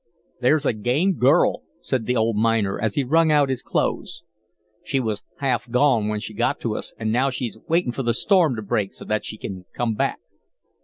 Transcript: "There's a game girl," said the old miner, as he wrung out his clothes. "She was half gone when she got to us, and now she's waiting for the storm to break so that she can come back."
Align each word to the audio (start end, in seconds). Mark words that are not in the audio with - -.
"There's 0.39 0.65
a 0.65 0.73
game 0.73 1.13
girl," 1.19 1.61
said 1.83 2.07
the 2.07 2.15
old 2.15 2.35
miner, 2.35 2.81
as 2.81 2.95
he 2.95 3.03
wrung 3.03 3.31
out 3.31 3.49
his 3.49 3.61
clothes. 3.61 4.23
"She 4.83 4.99
was 4.99 5.21
half 5.37 5.69
gone 5.69 6.07
when 6.07 6.19
she 6.19 6.33
got 6.33 6.59
to 6.61 6.75
us, 6.75 6.95
and 6.97 7.11
now 7.11 7.29
she's 7.29 7.59
waiting 7.67 7.91
for 7.91 8.01
the 8.01 8.15
storm 8.15 8.55
to 8.55 8.63
break 8.63 8.95
so 8.95 9.05
that 9.05 9.23
she 9.25 9.37
can 9.37 9.65
come 9.75 9.93
back." 9.93 10.17